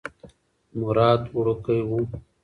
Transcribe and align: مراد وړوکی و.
مراد 0.79 1.21
وړوکی 1.35 1.79
و. 1.87 1.89